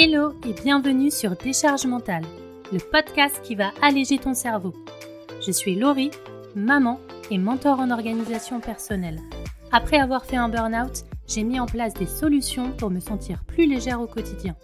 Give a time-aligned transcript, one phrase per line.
[0.00, 2.22] Hello et bienvenue sur Décharge mentale,
[2.72, 4.72] le podcast qui va alléger ton cerveau.
[5.44, 6.12] Je suis Laurie,
[6.54, 7.00] maman
[7.32, 9.18] et mentor en organisation personnelle.
[9.72, 13.66] Après avoir fait un burn-out, j'ai mis en place des solutions pour me sentir plus
[13.66, 14.54] légère au quotidien.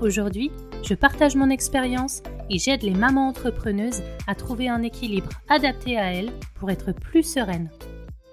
[0.00, 0.50] Aujourd'hui,
[0.82, 6.14] je partage mon expérience et j'aide les mamans entrepreneuses à trouver un équilibre adapté à
[6.14, 7.68] elles pour être plus sereines.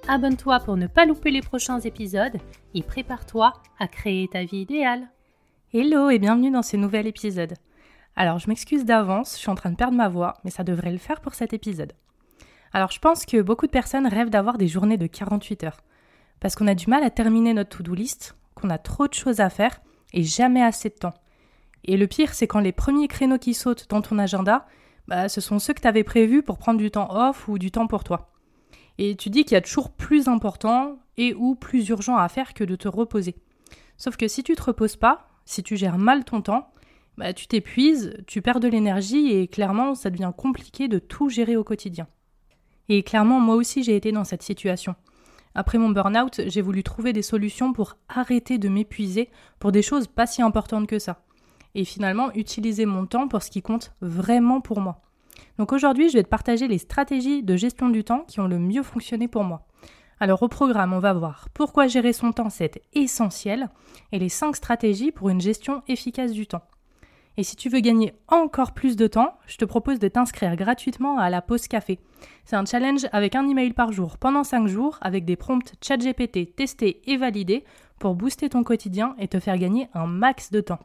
[0.07, 2.37] Abonne-toi pour ne pas louper les prochains épisodes
[2.75, 5.09] et prépare-toi à créer ta vie idéale.
[5.71, 7.53] Hello et bienvenue dans ce nouvel épisode.
[8.15, 10.91] Alors je m'excuse d'avance, je suis en train de perdre ma voix, mais ça devrait
[10.91, 11.93] le faire pour cet épisode.
[12.73, 15.81] Alors je pense que beaucoup de personnes rêvent d'avoir des journées de 48 heures,
[16.39, 19.41] parce qu'on a du mal à terminer notre to-do list, qu'on a trop de choses
[19.41, 19.79] à faire
[20.11, 21.13] et jamais assez de temps.
[21.83, 24.65] Et le pire, c'est quand les premiers créneaux qui sautent dans ton agenda,
[25.07, 27.69] bah, ce sont ceux que tu avais prévus pour prendre du temps off ou du
[27.69, 28.31] temps pour toi.
[28.97, 32.55] Et tu dis qu'il y a toujours plus important et ou plus urgent à faire
[32.55, 33.35] que de te reposer.
[33.97, 36.69] Sauf que si tu te reposes pas, si tu gères mal ton temps,
[37.17, 41.57] bah, tu t'épuises, tu perds de l'énergie et clairement, ça devient compliqué de tout gérer
[41.57, 42.07] au quotidien.
[42.87, 44.93] Et clairement, moi aussi, j'ai été dans cette situation.
[45.55, 50.05] Après mon burn-out, j'ai voulu trouver des solutions pour arrêter de m'épuiser pour des choses
[50.05, 51.23] pas si importantes que ça.
[51.73, 55.01] Et finalement, utiliser mon temps pour ce qui compte vraiment pour moi.
[55.57, 58.59] Donc aujourd'hui, je vais te partager les stratégies de gestion du temps qui ont le
[58.59, 59.65] mieux fonctionné pour moi.
[60.21, 63.69] Alors au programme, on va voir pourquoi gérer son temps c'est essentiel
[64.11, 66.63] et les 5 stratégies pour une gestion efficace du temps.
[67.37, 71.17] Et si tu veux gagner encore plus de temps, je te propose de t'inscrire gratuitement
[71.17, 71.99] à la pause café.
[72.43, 76.53] C'est un challenge avec un email par jour pendant 5 jours avec des prompts ChatGPT
[76.53, 77.63] testés et validés
[77.97, 80.79] pour booster ton quotidien et te faire gagner un max de temps.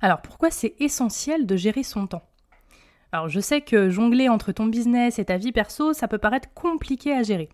[0.00, 2.28] Alors pourquoi c'est essentiel de gérer son temps?
[3.10, 6.52] Alors je sais que jongler entre ton business et ta vie perso, ça peut paraître
[6.54, 7.48] compliqué à gérer.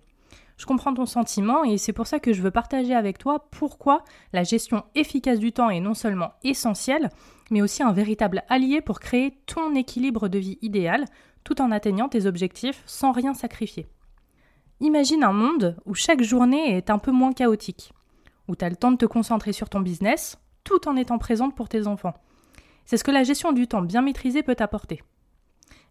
[0.57, 4.05] Je comprends ton sentiment et c'est pour ça que je veux partager avec toi pourquoi
[4.33, 7.11] la gestion efficace du temps est non seulement essentielle,
[7.51, 11.05] mais aussi un véritable allié pour créer ton équilibre de vie idéal
[11.45, 13.87] tout en atteignant tes objectifs sans rien sacrifier.
[14.81, 17.93] Imagine un monde où chaque journée est un peu moins chaotique,
[18.49, 21.55] où tu as le temps de te concentrer sur ton business tout en étant présente
[21.55, 22.15] pour tes enfants.
[22.85, 25.03] C'est ce que la gestion du temps bien maîtrisée peut t'apporter.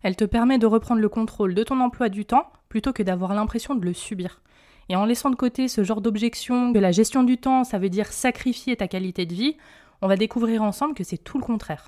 [0.03, 3.33] Elle te permet de reprendre le contrôle de ton emploi du temps plutôt que d'avoir
[3.33, 4.41] l'impression de le subir.
[4.91, 7.87] Et en laissant de côté ce genre d'objection que la gestion du temps, ça veut
[7.87, 9.55] dire sacrifier ta qualité de vie,
[10.01, 11.87] on va découvrir ensemble que c'est tout le contraire.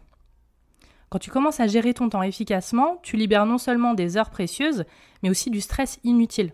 [1.10, 4.86] Quand tu commences à gérer ton temps efficacement, tu libères non seulement des heures précieuses,
[5.22, 6.54] mais aussi du stress inutile.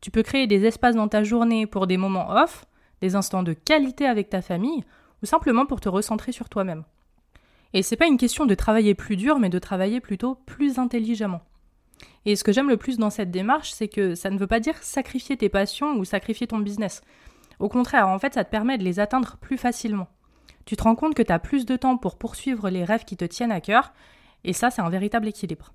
[0.00, 2.66] Tu peux créer des espaces dans ta journée pour des moments off,
[3.00, 4.84] des instants de qualité avec ta famille,
[5.24, 6.84] ou simplement pour te recentrer sur toi-même.
[7.72, 11.42] Et c'est pas une question de travailler plus dur, mais de travailler plutôt plus intelligemment.
[12.24, 14.60] Et ce que j'aime le plus dans cette démarche, c'est que ça ne veut pas
[14.60, 17.02] dire sacrifier tes passions ou sacrifier ton business.
[17.58, 20.08] Au contraire, en fait, ça te permet de les atteindre plus facilement.
[20.64, 23.16] Tu te rends compte que tu as plus de temps pour poursuivre les rêves qui
[23.16, 23.92] te tiennent à cœur,
[24.44, 25.72] et ça, c'est un véritable équilibre.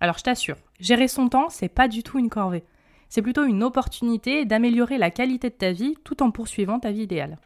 [0.00, 2.64] Alors je t'assure, gérer son temps, c'est pas du tout une corvée.
[3.08, 7.02] C'est plutôt une opportunité d'améliorer la qualité de ta vie tout en poursuivant ta vie
[7.02, 7.38] idéale.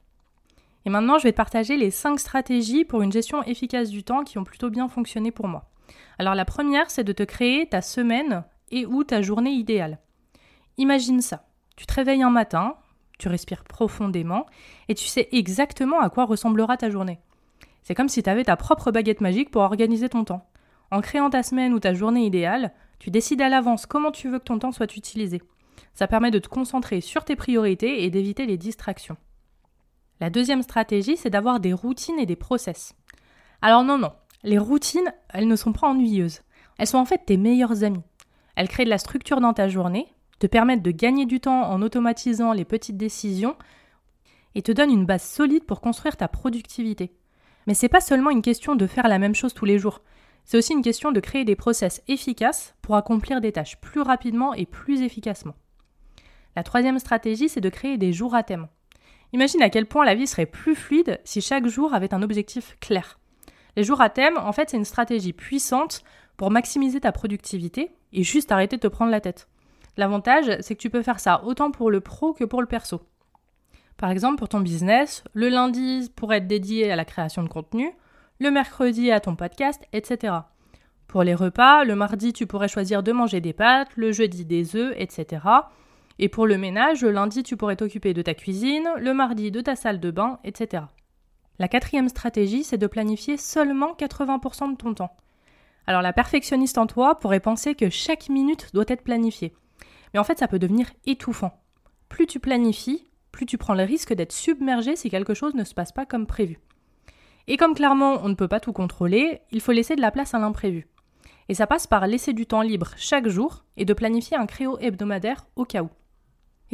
[0.85, 4.23] Et maintenant, je vais te partager les 5 stratégies pour une gestion efficace du temps
[4.23, 5.71] qui ont plutôt bien fonctionné pour moi.
[6.19, 9.99] Alors la première, c'est de te créer ta semaine et ou ta journée idéale.
[10.77, 11.47] Imagine ça.
[11.77, 12.77] Tu te réveilles un matin,
[13.19, 14.47] tu respires profondément
[14.89, 17.21] et tu sais exactement à quoi ressemblera ta journée.
[17.83, 20.49] C'est comme si tu avais ta propre baguette magique pour organiser ton temps.
[20.91, 24.39] En créant ta semaine ou ta journée idéale, tu décides à l'avance comment tu veux
[24.39, 25.43] que ton temps soit utilisé.
[25.93, 29.17] Ça permet de te concentrer sur tes priorités et d'éviter les distractions.
[30.21, 32.95] La deuxième stratégie, c'est d'avoir des routines et des process.
[33.61, 34.13] Alors non, non,
[34.45, 36.43] les routines, elles ne sont pas ennuyeuses.
[36.79, 38.05] Elles sont en fait tes meilleures amies.
[38.57, 40.07] Elles créent de la structure dans ta journée,
[40.39, 43.57] te permettent de gagner du temps en automatisant les petites décisions
[44.55, 47.13] et te donnent une base solide pour construire ta productivité.
[47.67, 50.03] Mais c'est pas seulement une question de faire la même chose tous les jours.
[50.45, 54.53] C'est aussi une question de créer des process efficaces pour accomplir des tâches plus rapidement
[54.53, 55.55] et plus efficacement.
[56.55, 58.69] La troisième stratégie, c'est de créer des jours à thème.
[59.33, 62.77] Imagine à quel point la vie serait plus fluide si chaque jour avait un objectif
[62.81, 63.19] clair.
[63.77, 66.03] Les jours à thème, en fait, c'est une stratégie puissante
[66.37, 69.49] pour maximiser ta productivité et juste arrêter de te prendre la tête.
[69.97, 73.03] L'avantage, c'est que tu peux faire ça autant pour le pro que pour le perso.
[73.97, 77.93] Par exemple, pour ton business, le lundi pourrait être dédié à la création de contenu,
[78.41, 80.35] le mercredi à ton podcast, etc.
[81.07, 84.75] Pour les repas, le mardi, tu pourrais choisir de manger des pâtes, le jeudi des
[84.75, 85.43] œufs, etc.
[86.19, 89.61] Et pour le ménage, le lundi, tu pourrais t'occuper de ta cuisine, le mardi de
[89.61, 90.85] ta salle de bain, etc.
[91.59, 95.17] La quatrième stratégie, c'est de planifier seulement 80% de ton temps.
[95.87, 99.55] Alors la perfectionniste en toi pourrait penser que chaque minute doit être planifiée.
[100.13, 101.61] Mais en fait, ça peut devenir étouffant.
[102.09, 105.75] Plus tu planifies, plus tu prends le risque d'être submergé si quelque chose ne se
[105.75, 106.59] passe pas comme prévu.
[107.47, 110.35] Et comme clairement on ne peut pas tout contrôler, il faut laisser de la place
[110.35, 110.89] à l'imprévu.
[111.49, 114.79] Et ça passe par laisser du temps libre chaque jour et de planifier un créneau
[114.79, 115.91] hebdomadaire au cas où.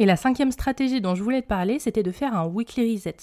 [0.01, 3.17] Et la cinquième stratégie dont je voulais te parler, c'était de faire un weekly reset.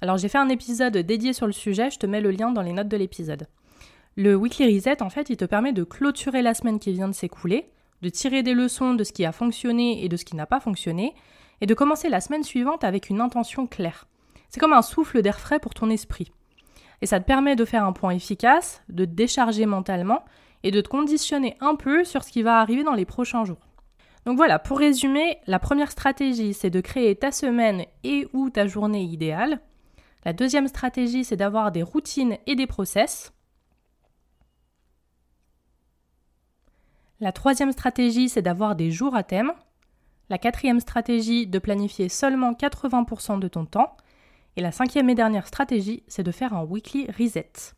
[0.00, 2.62] Alors j'ai fait un épisode dédié sur le sujet, je te mets le lien dans
[2.62, 3.48] les notes de l'épisode.
[4.16, 7.14] Le weekly reset, en fait, il te permet de clôturer la semaine qui vient de
[7.14, 7.68] s'écouler,
[8.00, 10.58] de tirer des leçons de ce qui a fonctionné et de ce qui n'a pas
[10.58, 11.12] fonctionné,
[11.60, 14.06] et de commencer la semaine suivante avec une intention claire.
[14.48, 16.32] C'est comme un souffle d'air frais pour ton esprit.
[17.02, 20.24] Et ça te permet de faire un point efficace, de te décharger mentalement
[20.62, 23.71] et de te conditionner un peu sur ce qui va arriver dans les prochains jours.
[24.24, 28.66] Donc voilà, pour résumer, la première stratégie, c'est de créer ta semaine et ou ta
[28.66, 29.60] journée idéale.
[30.24, 33.32] La deuxième stratégie, c'est d'avoir des routines et des process.
[37.18, 39.52] La troisième stratégie, c'est d'avoir des jours à thème.
[40.28, 43.96] La quatrième stratégie, de planifier seulement 80% de ton temps.
[44.56, 47.74] Et la cinquième et dernière stratégie, c'est de faire un weekly reset.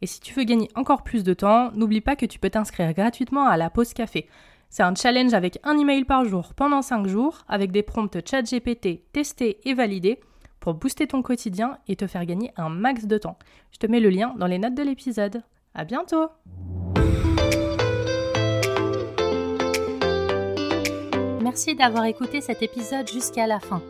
[0.00, 2.92] Et si tu veux gagner encore plus de temps, n'oublie pas que tu peux t'inscrire
[2.92, 4.28] gratuitement à la pause café.
[4.74, 8.40] C'est un challenge avec un email par jour pendant 5 jours, avec des prompts chat
[8.40, 10.18] GPT testés et validés
[10.60, 13.36] pour booster ton quotidien et te faire gagner un max de temps.
[13.70, 15.42] Je te mets le lien dans les notes de l'épisode.
[15.74, 16.28] À bientôt!
[21.42, 23.82] Merci d'avoir écouté cet épisode jusqu'à la fin.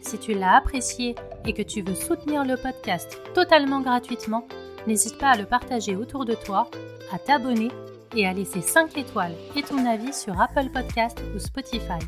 [0.00, 1.14] Si tu l'as apprécié
[1.44, 4.46] et que tu veux soutenir le podcast totalement gratuitement,
[4.86, 6.70] n'hésite pas à le partager autour de toi,
[7.12, 7.68] à t'abonner
[8.14, 11.98] et à laisser 5 étoiles et ton avis sur Apple Podcast ou Spotify.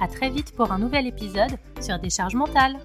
[0.00, 2.78] À très vite pour un nouvel épisode sur Décharge mentale.